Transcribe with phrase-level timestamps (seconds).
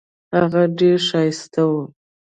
[0.37, 1.83] هغه ډیره ښایسته وه.